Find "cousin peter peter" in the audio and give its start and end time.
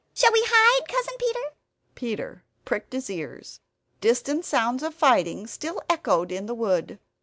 0.87-2.43